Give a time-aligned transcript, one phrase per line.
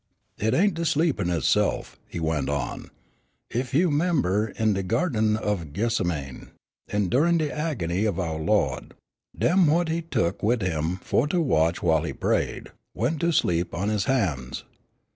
[0.39, 2.89] "It ain't de sleepin' itse'f," he went on,
[3.51, 6.49] "ef you 'member in de Gyarden of Gethsemane,
[6.91, 8.95] endurin' de agony of ouah Lawd,
[9.37, 13.75] dem what he tuk wid him fu' to watch while he prayed, went to sleep
[13.75, 14.63] on his han's.